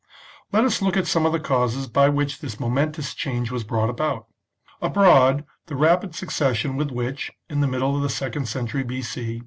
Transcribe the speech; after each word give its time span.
Let 0.51 0.63
us 0.63 0.81
look 0.81 0.97
at 0.97 1.05
some 1.05 1.27
of 1.27 1.31
the 1.31 1.39
causes 1.39 1.85
by 1.85 2.09
which 2.09 2.39
this 2.41 2.59
momentous 2.59 3.13
change 3.13 3.51
was 3.51 3.63
brought 3.63 3.91
about. 3.91 4.25
Abroad, 4.81 5.45
the 5.67 5.75
rapid 5.75 6.15
succession 6.15 6.75
with 6.75 6.89
which, 6.89 7.31
in 7.51 7.59
the 7.61 7.67
middle 7.67 7.95
of 7.95 8.01
the 8.01 8.09
second 8.09 8.47
century 8.47 8.81
B.C. 8.83 9.39